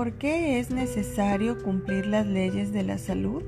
¿Por 0.00 0.14
qué 0.14 0.58
es 0.58 0.70
necesario 0.70 1.62
cumplir 1.62 2.06
las 2.06 2.26
leyes 2.26 2.72
de 2.72 2.82
la 2.82 2.96
salud? 2.96 3.42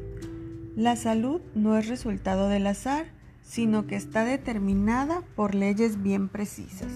La 0.76 0.96
salud 0.96 1.40
no 1.54 1.78
es 1.78 1.88
resultado 1.88 2.48
del 2.48 2.66
azar, 2.66 3.06
sino 3.42 3.86
que 3.86 3.96
está 3.96 4.26
determinada 4.26 5.22
por 5.34 5.54
leyes 5.54 6.02
bien 6.02 6.28
precisas. 6.28 6.92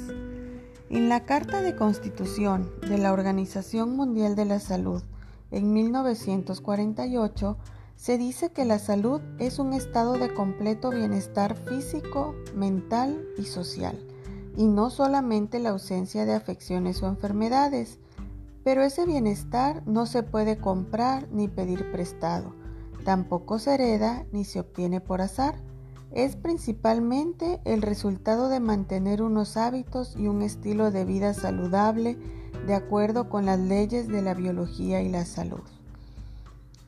En 0.90 1.08
la 1.08 1.25
Carta 1.25 1.62
de 1.62 1.75
Constitución 1.75 2.71
de 2.86 2.98
la 2.98 3.14
Organización 3.14 3.96
Mundial 3.96 4.36
de 4.36 4.45
la 4.45 4.61
Salud, 4.61 5.03
en 5.50 5.73
1948, 5.73 7.57
se 7.96 8.18
dice 8.18 8.52
que 8.52 8.66
la 8.66 8.79
salud 8.79 9.23
es 9.38 9.59
un 9.59 9.73
estado 9.73 10.18
de 10.18 10.34
completo 10.34 10.91
bienestar 10.91 11.57
físico, 11.57 12.35
mental 12.54 13.27
y 13.38 13.44
social, 13.44 13.99
y 14.54 14.66
no 14.66 14.91
solamente 14.91 15.61
la 15.61 15.71
ausencia 15.71 16.27
de 16.27 16.35
afecciones 16.35 17.02
o 17.02 17.08
enfermedades. 17.08 17.99
Pero 18.66 18.82
ese 18.82 19.06
bienestar 19.06 19.84
no 19.86 20.06
se 20.06 20.25
puede 20.25 20.58
comprar 20.58 21.29
ni 21.30 21.46
pedir 21.46 21.88
prestado, 21.93 22.52
tampoco 23.04 23.61
se 23.61 23.74
hereda 23.74 24.26
ni 24.32 24.44
se 24.44 24.58
obtiene 24.58 25.00
por 25.00 25.20
azar. 25.20 25.54
Es 26.11 26.34
principalmente 26.34 27.60
el 27.64 27.80
resultado 27.80 28.48
de 28.48 28.58
mantener 28.58 29.22
unos 29.22 29.57
hábitos 29.57 30.16
y 30.16 30.26
un 30.26 30.43
estilo 30.43 30.90
de 30.90 31.04
vida 31.04 31.32
saludable 31.32 32.19
de 32.66 32.74
acuerdo 32.74 33.28
con 33.28 33.47
las 33.47 33.60
leyes 33.60 34.08
de 34.08 34.20
la 34.20 34.34
biología 34.34 35.00
y 35.00 35.10
la 35.10 35.27
salud. 35.27 35.62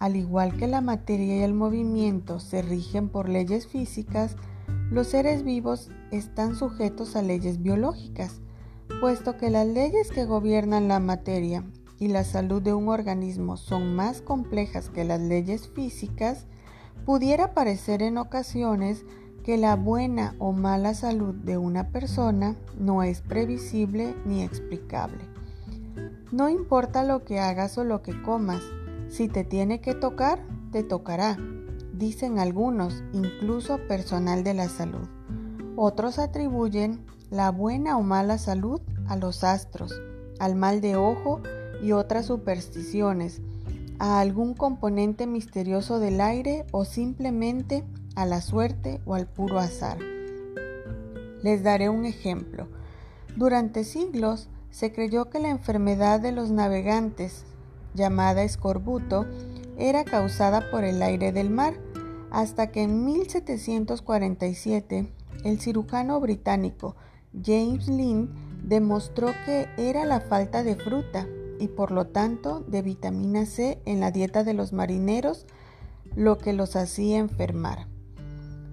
Al 0.00 0.16
igual 0.16 0.56
que 0.56 0.66
la 0.66 0.80
materia 0.80 1.36
y 1.36 1.42
el 1.42 1.54
movimiento 1.54 2.40
se 2.40 2.60
rigen 2.60 3.08
por 3.08 3.28
leyes 3.28 3.68
físicas, 3.68 4.34
los 4.90 5.06
seres 5.06 5.44
vivos 5.44 5.92
están 6.10 6.56
sujetos 6.56 7.14
a 7.14 7.22
leyes 7.22 7.62
biológicas, 7.62 8.40
puesto 9.00 9.36
que 9.36 9.50
las 9.50 9.66
leyes 9.66 10.10
que 10.10 10.24
gobiernan 10.24 10.88
la 10.88 11.00
materia 11.00 11.64
y 11.98 12.08
la 12.08 12.24
salud 12.24 12.62
de 12.62 12.74
un 12.74 12.88
organismo 12.88 13.56
son 13.56 13.94
más 13.94 14.22
complejas 14.22 14.88
que 14.90 15.04
las 15.04 15.20
leyes 15.20 15.68
físicas, 15.68 16.46
pudiera 17.04 17.54
parecer 17.54 18.02
en 18.02 18.18
ocasiones 18.18 19.04
que 19.42 19.56
la 19.56 19.76
buena 19.76 20.34
o 20.38 20.52
mala 20.52 20.94
salud 20.94 21.34
de 21.34 21.56
una 21.56 21.88
persona 21.88 22.56
no 22.78 23.02
es 23.02 23.22
previsible 23.22 24.14
ni 24.24 24.42
explicable. 24.42 25.24
No 26.32 26.48
importa 26.48 27.04
lo 27.04 27.24
que 27.24 27.40
hagas 27.40 27.78
o 27.78 27.84
lo 27.84 28.02
que 28.02 28.20
comas, 28.22 28.62
si 29.08 29.28
te 29.28 29.44
tiene 29.44 29.80
que 29.80 29.94
tocar, 29.94 30.44
te 30.70 30.82
tocará, 30.82 31.38
dicen 31.94 32.38
algunos, 32.38 33.02
incluso 33.12 33.78
personal 33.88 34.44
de 34.44 34.54
la 34.54 34.68
salud. 34.68 35.08
Otros 35.76 36.18
atribuyen 36.18 37.00
la 37.30 37.50
buena 37.50 37.96
o 37.96 38.02
mala 38.02 38.38
salud 38.38 38.80
a 39.06 39.16
los 39.16 39.44
astros, 39.44 40.00
al 40.38 40.54
mal 40.54 40.80
de 40.80 40.96
ojo 40.96 41.40
y 41.82 41.92
otras 41.92 42.26
supersticiones, 42.26 43.40
a 43.98 44.20
algún 44.20 44.54
componente 44.54 45.26
misterioso 45.26 45.98
del 45.98 46.20
aire 46.20 46.66
o 46.72 46.84
simplemente 46.84 47.84
a 48.14 48.26
la 48.26 48.40
suerte 48.40 49.00
o 49.04 49.14
al 49.14 49.26
puro 49.26 49.58
azar. 49.58 49.98
Les 51.42 51.62
daré 51.62 51.88
un 51.88 52.04
ejemplo. 52.04 52.68
Durante 53.36 53.84
siglos 53.84 54.48
se 54.70 54.92
creyó 54.92 55.30
que 55.30 55.38
la 55.38 55.50
enfermedad 55.50 56.20
de 56.20 56.32
los 56.32 56.50
navegantes 56.50 57.44
llamada 57.94 58.42
escorbuto, 58.42 59.26
era 59.76 60.04
causada 60.04 60.70
por 60.70 60.84
el 60.84 61.02
aire 61.02 61.32
del 61.32 61.50
mar, 61.50 61.74
hasta 62.30 62.68
que 62.68 62.82
en 62.82 63.04
1747 63.04 65.12
el 65.44 65.60
cirujano 65.60 66.20
británico 66.20 66.96
James 67.44 67.88
Lind 67.88 68.28
demostró 68.62 69.32
que 69.44 69.68
era 69.76 70.04
la 70.04 70.20
falta 70.20 70.62
de 70.62 70.76
fruta 70.76 71.26
y 71.60 71.68
por 71.68 71.90
lo 71.90 72.06
tanto 72.06 72.60
de 72.60 72.82
vitamina 72.82 73.46
C 73.46 73.80
en 73.84 74.00
la 74.00 74.10
dieta 74.10 74.44
de 74.44 74.54
los 74.54 74.72
marineros 74.72 75.46
lo 76.14 76.38
que 76.38 76.52
los 76.52 76.76
hacía 76.76 77.18
enfermar. 77.18 77.86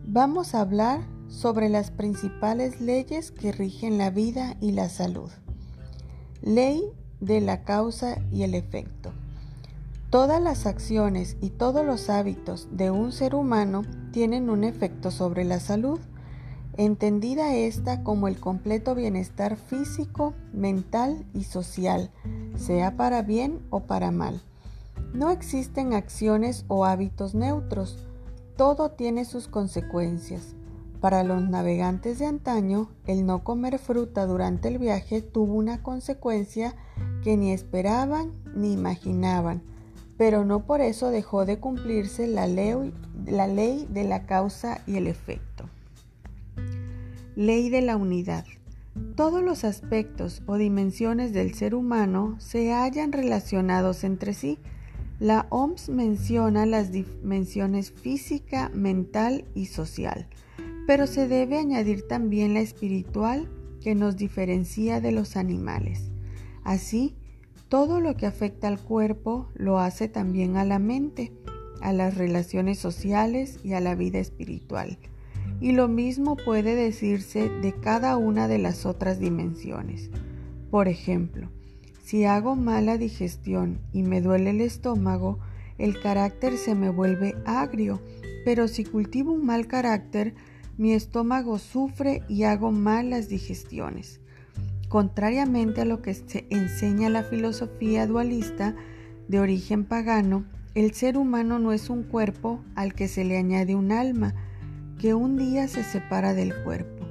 Vamos 0.06 0.54
a 0.54 0.62
hablar 0.62 1.02
sobre 1.28 1.70
las 1.70 1.92
principales 1.92 2.80
leyes 2.82 3.32
que 3.32 3.52
rigen 3.52 3.98
la 3.98 4.10
vida 4.10 4.56
y 4.62 4.72
la 4.72 4.90
salud. 4.90 5.30
Ley 6.42 6.84
de 7.20 7.42
la 7.42 7.64
causa 7.64 8.18
y 8.32 8.44
el 8.44 8.54
efecto. 8.54 9.12
Todas 10.10 10.42
las 10.42 10.66
acciones 10.66 11.36
y 11.42 11.50
todos 11.50 11.86
los 11.86 12.10
hábitos 12.10 12.68
de 12.72 12.92
un 12.92 13.12
ser 13.12 13.36
humano 13.36 13.82
tienen 14.12 14.50
un 14.50 14.64
efecto 14.64 15.12
sobre 15.12 15.44
la 15.44 15.60
salud, 15.60 16.00
entendida 16.78 17.54
esta 17.54 18.04
como 18.04 18.28
el 18.28 18.40
completo 18.40 18.96
bienestar 18.96 19.58
físico, 19.58 20.34
mental 20.54 21.26
y 21.34 21.44
social, 21.44 22.12
sea 22.56 22.98
para 22.98 23.22
bien 23.22 23.60
o 23.70 23.82
para 23.82 24.12
mal. 24.12 24.42
No 25.14 25.32
existen 25.32 25.94
acciones 25.94 26.66
o 26.68 26.86
hábitos 26.86 27.36
neutros, 27.36 28.06
todo 28.58 28.92
tiene 28.92 29.26
sus 29.26 29.48
consecuencias. 29.48 30.56
Para 31.02 31.24
los 31.24 31.48
navegantes 31.48 32.20
de 32.20 32.26
antaño, 32.26 32.90
el 33.06 33.26
no 33.26 33.44
comer 33.44 33.80
fruta 33.80 34.26
durante 34.26 34.70
el 34.70 34.78
viaje 34.78 35.22
tuvo 35.22 35.54
una 35.54 35.84
consecuencia 35.84 36.76
que 37.24 37.38
ni 37.38 37.52
esperaban 37.52 38.34
ni 38.56 38.74
imaginaban, 38.74 39.62
pero 40.18 40.46
no 40.46 40.66
por 40.66 40.82
eso 40.82 41.12
dejó 41.12 41.46
de 41.46 41.60
cumplirse 41.60 42.28
la 42.28 42.48
ley, 42.48 43.88
de 43.90 44.04
la 44.04 44.26
causa 44.26 44.82
y 44.88 44.98
el 44.98 45.08
efecto. 45.08 45.55
Ley 47.36 47.70
de 47.70 47.82
la 47.82 47.98
unidad. 47.98 48.46
Todos 49.16 49.44
los 49.44 49.64
aspectos 49.64 50.42
o 50.46 50.56
dimensiones 50.58 51.34
del 51.34 51.54
ser 51.54 51.76
humano 51.76 52.36
se 52.40 52.72
hallan 52.72 53.12
relacionados 53.12 54.04
entre 54.04 54.34
sí. 54.34 54.58
La 55.20 55.48
OMS 55.50 55.90
menciona 55.90 56.66
las 56.66 56.92
dimensiones 56.92 57.92
física, 57.92 58.70
mental 58.74 59.46
y 59.54 59.68
social 59.68 60.28
pero 60.86 61.08
se 61.08 61.28
debe 61.28 61.58
añadir 61.58 62.08
también 62.08 62.54
la 62.54 62.60
espiritual 62.60 63.50
que 63.82 63.96
nos 63.96 64.18
diferencia 64.18 65.02
de 65.02 65.12
los 65.12 65.36
animales. 65.36 66.12
Así, 66.64 67.16
todo 67.70 68.00
lo 68.00 68.16
que 68.16 68.26
afecta 68.26 68.68
al 68.68 68.80
cuerpo 68.80 69.50
lo 69.56 69.80
hace 69.80 70.08
también 70.08 70.58
a 70.58 70.66
la 70.66 70.80
mente, 70.80 71.32
a 71.82 71.94
las 71.94 72.16
relaciones 72.16 72.80
sociales 72.80 73.60
y 73.64 73.74
a 73.74 73.80
la 73.80 73.96
vida 73.96 74.20
espiritual. 74.20 74.98
Y 75.60 75.72
lo 75.72 75.88
mismo 75.88 76.36
puede 76.36 76.76
decirse 76.76 77.50
de 77.50 77.74
cada 77.74 78.18
una 78.18 78.48
de 78.48 78.58
las 78.58 78.86
otras 78.86 79.20
dimensiones. 79.20 80.10
Por 80.70 80.88
ejemplo, 80.88 81.50
si 82.04 82.26
hago 82.26 82.56
mala 82.56 82.98
digestión 82.98 83.80
y 83.92 84.04
me 84.04 84.22
duele 84.22 84.52
el 84.52 84.62
estómago, 84.62 85.40
el 85.78 86.00
carácter 86.00 86.58
se 86.58 86.76
me 86.76 86.90
vuelve 86.90 87.36
agrio, 87.46 88.02
pero 88.44 88.68
si 88.68 88.84
cultivo 88.84 89.32
un 89.32 89.46
mal 89.46 89.68
carácter, 89.68 90.36
mi 90.78 90.94
estómago 90.94 91.58
sufre 91.58 92.22
y 92.28 92.44
hago 92.44 92.72
malas 92.72 93.28
digestiones. 93.28 94.20
Contrariamente 94.88 95.82
a 95.82 95.86
lo 95.86 96.02
que 96.02 96.14
se 96.14 96.46
enseña 96.50 97.10
la 97.10 97.24
filosofía 97.24 98.06
dualista 98.06 98.76
de 99.28 99.40
origen 99.40 99.84
pagano, 99.84 100.46
el 100.76 100.94
ser 100.94 101.18
humano 101.18 101.58
no 101.58 101.72
es 101.72 101.90
un 101.90 102.04
cuerpo 102.04 102.64
al 102.76 102.94
que 102.94 103.08
se 103.08 103.24
le 103.24 103.38
añade 103.38 103.74
un 103.74 103.92
alma, 103.92 104.35
que 105.06 105.14
un 105.14 105.38
día 105.38 105.68
se 105.68 105.84
separa 105.84 106.34
del 106.34 106.52
cuerpo. 106.64 107.06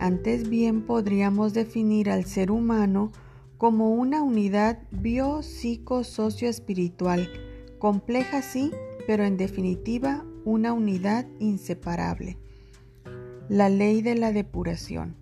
Antes 0.00 0.48
bien 0.48 0.80
podríamos 0.80 1.52
definir 1.52 2.08
al 2.08 2.24
ser 2.24 2.50
humano 2.50 3.12
como 3.58 3.90
una 3.90 4.22
unidad 4.22 4.78
bio 4.90 5.42
psico 5.42 6.04
socio 6.04 6.48
espiritual, 6.48 7.28
compleja 7.78 8.40
sí, 8.40 8.70
pero 9.06 9.24
en 9.24 9.36
definitiva 9.36 10.24
una 10.46 10.72
unidad 10.72 11.26
inseparable. 11.38 12.38
La 13.50 13.68
ley 13.68 14.00
de 14.00 14.14
la 14.14 14.32
depuración. 14.32 15.14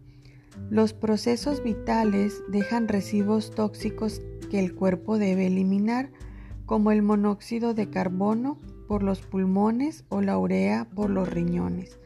Los 0.70 0.92
procesos 0.92 1.60
vitales 1.64 2.40
dejan 2.46 2.86
residuos 2.86 3.50
tóxicos 3.50 4.22
que 4.48 4.60
el 4.60 4.76
cuerpo 4.76 5.18
debe 5.18 5.48
eliminar, 5.48 6.12
como 6.66 6.92
el 6.92 7.02
monóxido 7.02 7.74
de 7.74 7.90
carbono 7.90 8.60
por 8.86 9.02
los 9.02 9.22
pulmones 9.22 10.04
o 10.08 10.20
la 10.20 10.38
urea 10.38 10.86
por 10.94 11.10
los 11.10 11.28
riñones. 11.28 11.98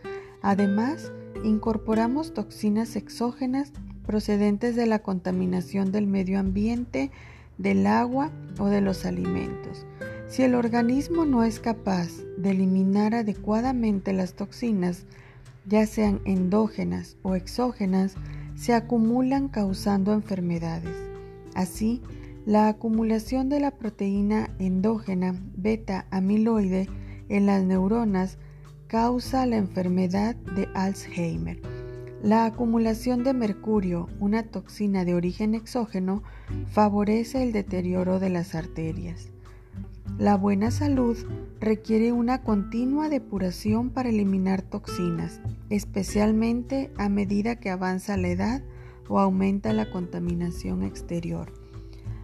Además, 0.46 1.10
incorporamos 1.43 2.32
toxinas 2.32 2.94
exógenas 2.94 3.72
procedentes 4.06 4.76
de 4.76 4.87
la 4.87 5.00
contaminación 5.00 5.90
del 5.90 6.06
medio 6.06 6.38
ambiente, 6.38 7.10
del 7.58 7.84
agua 7.84 8.31
o 8.60 8.66
de 8.66 8.81
los 8.81 9.06
alimentos. 9.06 9.87
Si 10.28 10.44
el 10.44 10.54
organismo 10.54 11.25
no 11.25 11.43
es 11.43 11.58
capaz 11.58 12.10
de 12.38 12.50
eliminar 12.52 13.12
adecuadamente 13.12 14.12
las 14.12 14.34
toxinas, 14.34 15.04
ya 15.64 15.84
sean 15.84 16.20
endógenas 16.25 17.16
o 17.22 17.34
exógenas, 17.34 18.14
se 18.54 18.72
acumulan 18.72 19.49
causando 19.49 20.12
enfermedades. 20.12 20.94
Así, 21.56 22.02
la 22.44 22.69
acumulación 22.69 23.49
de 23.49 23.58
la 23.58 23.72
proteína 23.72 24.50
endógena 24.60 25.34
beta 25.56 26.06
amiloide 26.12 26.88
en 27.28 27.46
las 27.46 27.64
neuronas 27.64 28.38
causa 28.88 29.47
la 29.47 29.56
enfermedad 29.56 30.37
de 30.37 30.69
Alzheimer. 30.75 31.61
La 32.23 32.47
acumulación 32.47 33.25
de 33.25 33.35
mercurio, 33.35 34.09
una 34.21 34.44
toxina 34.44 35.05
de 35.05 35.15
origen 35.15 35.55
exógeno, 35.55 36.23
favorece 36.69 37.43
el 37.43 37.53
deterioro 37.53 38.21
de 38.21 38.31
las 38.31 38.55
arterias. 38.55 39.31
La 40.19 40.37
buena 40.37 40.71
salud 40.71 41.17
requiere 41.61 42.12
una 42.12 42.43
continua 42.43 43.09
depuración 43.09 43.91
para 43.91 44.09
eliminar 44.09 44.62
toxinas, 44.62 45.41
especialmente 45.69 46.91
a 46.97 47.09
medida 47.09 47.56
que 47.56 47.71
avanza 47.71 48.17
la 48.17 48.29
edad 48.29 48.62
o 49.09 49.19
aumenta 49.19 49.73
la 49.73 49.91
contaminación 49.91 50.83
exterior. 50.85 51.53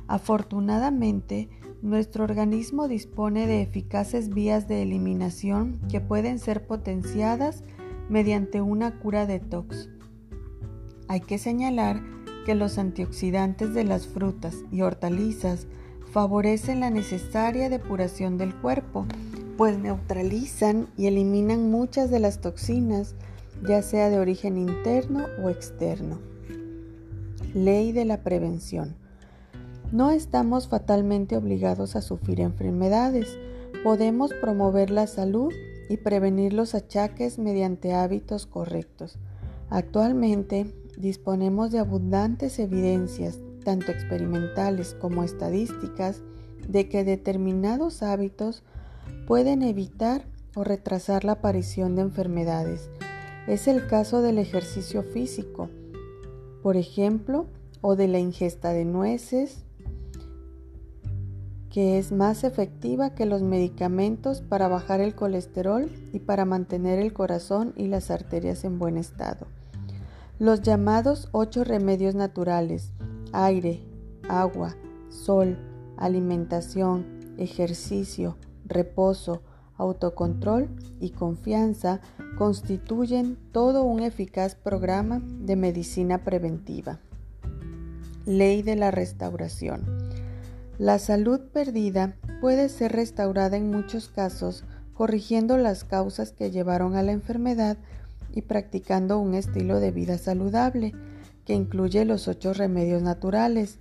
Afortunadamente, 0.06 1.48
nuestro 1.82 2.22
organismo 2.22 2.86
dispone 2.86 3.48
de 3.48 3.60
eficaces 3.60 4.28
vías 4.28 4.68
de 4.68 4.82
eliminación 4.82 5.80
que 5.90 6.00
pueden 6.00 6.38
ser 6.38 6.64
potenciadas 6.64 7.64
mediante 8.08 8.60
una 8.60 9.00
cura 9.00 9.26
detox. 9.26 9.88
Hay 11.08 11.20
que 11.20 11.38
señalar 11.38 12.00
que 12.46 12.54
los 12.54 12.78
antioxidantes 12.78 13.74
de 13.74 13.84
las 13.84 14.06
frutas 14.06 14.64
y 14.70 14.82
hortalizas 14.82 15.66
favorecen 16.12 16.80
la 16.80 16.90
necesaria 16.90 17.68
depuración 17.68 18.38
del 18.38 18.54
cuerpo, 18.54 19.06
pues 19.56 19.76
neutralizan 19.78 20.86
y 20.96 21.06
eliminan 21.06 21.70
muchas 21.70 22.10
de 22.10 22.20
las 22.20 22.40
toxinas, 22.40 23.16
ya 23.66 23.82
sea 23.82 24.08
de 24.08 24.18
origen 24.18 24.56
interno 24.56 25.26
o 25.42 25.50
externo. 25.50 26.18
Ley 27.54 27.92
de 27.92 28.04
la 28.04 28.22
prevención. 28.22 29.01
No 29.92 30.10
estamos 30.10 30.68
fatalmente 30.68 31.36
obligados 31.36 31.96
a 31.96 32.00
sufrir 32.00 32.40
enfermedades. 32.40 33.38
Podemos 33.84 34.32
promover 34.32 34.90
la 34.90 35.06
salud 35.06 35.52
y 35.90 35.98
prevenir 35.98 36.54
los 36.54 36.74
achaques 36.74 37.38
mediante 37.38 37.92
hábitos 37.92 38.46
correctos. 38.46 39.18
Actualmente 39.68 40.74
disponemos 40.96 41.72
de 41.72 41.80
abundantes 41.80 42.58
evidencias, 42.58 43.38
tanto 43.64 43.92
experimentales 43.92 44.96
como 44.98 45.24
estadísticas, 45.24 46.22
de 46.66 46.88
que 46.88 47.04
determinados 47.04 48.02
hábitos 48.02 48.62
pueden 49.26 49.60
evitar 49.60 50.24
o 50.54 50.64
retrasar 50.64 51.24
la 51.24 51.32
aparición 51.32 51.96
de 51.96 52.02
enfermedades. 52.02 52.88
Es 53.46 53.68
el 53.68 53.86
caso 53.88 54.22
del 54.22 54.38
ejercicio 54.38 55.02
físico, 55.02 55.68
por 56.62 56.78
ejemplo, 56.78 57.44
o 57.82 57.94
de 57.94 58.08
la 58.08 58.20
ingesta 58.20 58.72
de 58.72 58.86
nueces, 58.86 59.66
que 61.72 61.98
es 61.98 62.12
más 62.12 62.44
efectiva 62.44 63.14
que 63.14 63.24
los 63.24 63.40
medicamentos 63.40 64.42
para 64.42 64.68
bajar 64.68 65.00
el 65.00 65.14
colesterol 65.14 65.90
y 66.12 66.18
para 66.18 66.44
mantener 66.44 66.98
el 66.98 67.14
corazón 67.14 67.72
y 67.76 67.86
las 67.86 68.10
arterias 68.10 68.64
en 68.64 68.78
buen 68.78 68.98
estado. 68.98 69.46
Los 70.38 70.60
llamados 70.60 71.30
ocho 71.32 71.64
remedios 71.64 72.14
naturales, 72.14 72.92
aire, 73.32 73.80
agua, 74.28 74.76
sol, 75.08 75.56
alimentación, 75.96 77.06
ejercicio, 77.38 78.36
reposo, 78.66 79.40
autocontrol 79.78 80.68
y 81.00 81.12
confianza 81.12 82.02
constituyen 82.36 83.38
todo 83.50 83.82
un 83.82 84.00
eficaz 84.00 84.56
programa 84.56 85.22
de 85.24 85.56
medicina 85.56 86.22
preventiva. 86.22 87.00
Ley 88.26 88.60
de 88.60 88.76
la 88.76 88.90
restauración. 88.90 90.01
La 90.82 90.98
salud 90.98 91.38
perdida 91.52 92.16
puede 92.40 92.68
ser 92.68 92.90
restaurada 92.90 93.56
en 93.56 93.70
muchos 93.70 94.08
casos 94.08 94.64
corrigiendo 94.94 95.56
las 95.56 95.84
causas 95.84 96.32
que 96.32 96.50
llevaron 96.50 96.96
a 96.96 97.04
la 97.04 97.12
enfermedad 97.12 97.76
y 98.32 98.42
practicando 98.42 99.20
un 99.20 99.34
estilo 99.34 99.78
de 99.78 99.92
vida 99.92 100.18
saludable 100.18 100.92
que 101.44 101.54
incluye 101.54 102.04
los 102.04 102.26
ocho 102.26 102.52
remedios 102.52 103.00
naturales, 103.00 103.78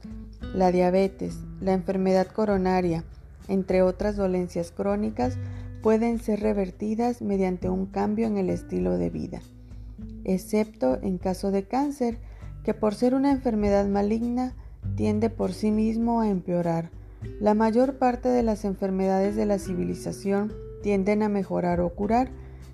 la 0.54 0.72
diabetes, 0.72 1.40
la 1.60 1.74
enfermedad 1.74 2.28
coronaria, 2.28 3.04
entre 3.48 3.82
otras 3.82 4.16
dolencias 4.16 4.70
crónicas, 4.70 5.40
pueden 5.82 6.20
ser 6.20 6.42
revertidas 6.42 7.24
mediante 7.24 7.68
un 7.68 7.88
cambio 7.88 8.28
en 8.28 8.38
el 8.38 8.52
estilo 8.52 9.00
de 9.00 9.10
vida, 9.10 9.42
excepto 10.24 11.00
en 11.02 11.18
caso 11.18 11.50
de 11.50 11.64
cáncer, 11.64 12.20
que 12.64 12.76
por 12.76 12.94
ser 12.94 13.16
una 13.16 13.32
enfermedad 13.32 13.88
maligna 13.88 14.54
tiende 14.96 15.30
por 15.30 15.54
sí 15.54 15.72
mismo 15.72 16.22
a 16.22 16.30
empeorar. 16.30 16.92
La 17.40 17.54
mayor 17.54 17.98
parte 17.98 18.30
de 18.30 18.44
las 18.44 18.66
enfermedades 18.66 19.36
de 19.36 19.46
la 19.46 19.60
civilización 19.60 20.54
tienden 20.82 21.24
a 21.24 21.30
mejorar 21.30 21.80
o 21.82 21.90
curar 21.90 22.32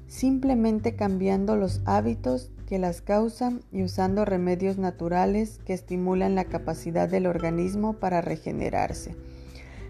simplemente 0.07 0.95
cambiando 0.95 1.56
los 1.56 1.81
hábitos 1.86 2.51
que 2.65 2.80
las 2.80 3.01
causan 3.01 3.62
y 3.71 3.83
usando 3.83 4.25
remedios 4.25 4.77
naturales 4.77 5.59
que 5.65 5.74
estimulan 5.74 6.36
la 6.36 6.45
capacidad 6.45 7.09
del 7.09 7.27
organismo 7.27 7.94
para 7.94 8.21
regenerarse. 8.21 9.15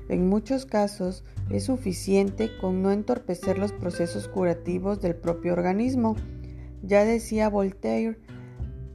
En 0.09 0.27
muchos 0.27 0.65
casos 0.65 1.23
es 1.49 1.65
suficiente 1.65 2.49
con 2.59 2.81
no 2.81 2.91
entorpecer 2.91 3.57
los 3.57 3.73
procesos 3.73 4.27
curativos 4.27 5.01
del 5.01 5.15
propio 5.15 5.53
organismo. 5.53 6.15
Ya 6.81 7.03
decía 7.03 7.49
Voltaire 7.49 8.17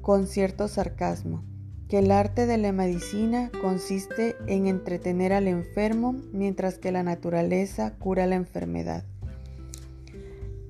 con 0.00 0.26
cierto 0.26 0.68
sarcasmo 0.68 1.44
que 1.92 1.98
el 1.98 2.10
arte 2.10 2.46
de 2.46 2.56
la 2.56 2.72
medicina 2.72 3.50
consiste 3.60 4.34
en 4.46 4.66
entretener 4.66 5.34
al 5.34 5.46
enfermo 5.46 6.16
mientras 6.32 6.78
que 6.78 6.90
la 6.90 7.02
naturaleza 7.02 7.92
cura 7.98 8.26
la 8.26 8.36
enfermedad. 8.36 9.04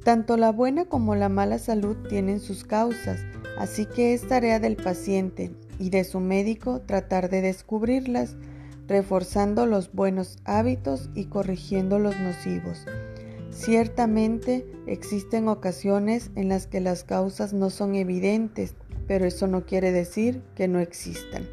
Tanto 0.03 0.37
la 0.37 0.51
buena 0.51 0.87
como 0.87 1.15
la 1.15 1.29
mala 1.29 1.61
salud 1.61 1.97
tienen 2.09 2.41
sus 2.41 2.65
causas, 2.65 3.21
así 3.57 3.87
que 3.87 4.15
es 4.15 4.27
tarea 4.27 4.59
del 4.59 4.75
paciente 4.75 5.55
y 5.79 5.91
de 5.91 6.03
su 6.03 6.19
médico 6.19 6.81
tratar 6.81 7.31
de 7.31 7.41
descubrirlas, 7.41 8.35
reforzando 8.89 9.65
los 9.65 9.93
buenos 9.93 10.39
hábitos 10.45 11.09
y 11.15 11.27
corrigiendo 11.27 12.01
los 12.01 12.19
nocivos. 12.19 12.85
Ciertamente 13.53 14.67
existen 14.89 15.47
ocasiones 15.47 16.33
en 16.35 16.49
las 16.49 16.67
que 16.67 16.81
las 16.81 17.05
causas 17.05 17.53
no 17.53 17.71
son 17.71 17.95
evidentes 17.95 18.75
pero 19.07 19.25
eso 19.27 19.47
no 19.47 19.65
quiere 19.65 19.93
decir 19.93 20.43
que 20.55 20.69
no 20.69 20.81
existan. 20.81 21.49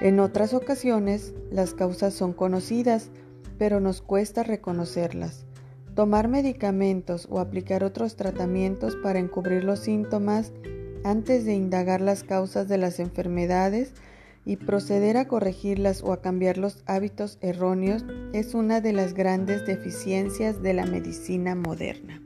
En 0.00 0.20
otras 0.20 0.52
ocasiones, 0.52 1.32
las 1.50 1.72
causas 1.72 2.12
son 2.12 2.32
conocidas, 2.32 3.10
pero 3.58 3.80
nos 3.80 4.02
cuesta 4.02 4.42
reconocerlas. 4.42 5.46
Tomar 5.94 6.28
medicamentos 6.28 7.26
o 7.30 7.40
aplicar 7.40 7.82
otros 7.82 8.16
tratamientos 8.16 8.96
para 8.96 9.18
encubrir 9.18 9.64
los 9.64 9.80
síntomas 9.80 10.52
antes 11.04 11.44
de 11.46 11.54
indagar 11.54 12.00
las 12.00 12.24
causas 12.24 12.68
de 12.68 12.76
las 12.76 13.00
enfermedades 13.00 13.94
y 14.44 14.56
proceder 14.56 15.16
a 15.16 15.26
corregirlas 15.26 16.02
o 16.02 16.12
a 16.12 16.20
cambiar 16.20 16.58
los 16.58 16.82
hábitos 16.86 17.38
erróneos 17.40 18.04
es 18.32 18.54
una 18.54 18.80
de 18.80 18.92
las 18.92 19.14
grandes 19.14 19.66
deficiencias 19.66 20.62
de 20.62 20.74
la 20.74 20.86
medicina 20.86 21.54
moderna. 21.54 22.22